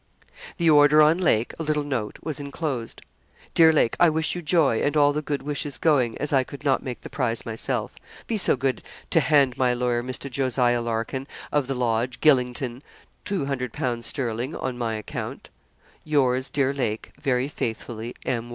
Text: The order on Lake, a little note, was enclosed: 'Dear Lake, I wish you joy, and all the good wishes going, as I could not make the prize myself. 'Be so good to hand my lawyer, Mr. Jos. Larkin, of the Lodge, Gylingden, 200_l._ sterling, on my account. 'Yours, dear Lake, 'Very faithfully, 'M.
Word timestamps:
The 0.57 0.67
order 0.67 0.99
on 1.03 1.19
Lake, 1.19 1.53
a 1.59 1.61
little 1.63 1.83
note, 1.83 2.17
was 2.23 2.39
enclosed: 2.39 3.03
'Dear 3.53 3.71
Lake, 3.71 3.95
I 3.99 4.09
wish 4.09 4.33
you 4.33 4.41
joy, 4.41 4.81
and 4.81 4.97
all 4.97 5.13
the 5.13 5.21
good 5.21 5.43
wishes 5.43 5.77
going, 5.77 6.17
as 6.17 6.33
I 6.33 6.43
could 6.43 6.63
not 6.65 6.81
make 6.81 7.01
the 7.01 7.09
prize 7.11 7.45
myself. 7.45 7.93
'Be 8.25 8.35
so 8.35 8.55
good 8.55 8.81
to 9.11 9.19
hand 9.19 9.59
my 9.59 9.75
lawyer, 9.75 10.01
Mr. 10.01 10.27
Jos. 10.27 10.57
Larkin, 10.57 11.27
of 11.51 11.67
the 11.67 11.75
Lodge, 11.75 12.19
Gylingden, 12.19 12.81
200_l._ 13.25 14.03
sterling, 14.03 14.55
on 14.55 14.75
my 14.75 14.95
account. 14.95 15.51
'Yours, 16.03 16.49
dear 16.49 16.73
Lake, 16.73 17.11
'Very 17.21 17.47
faithfully, 17.47 18.15
'M. 18.25 18.49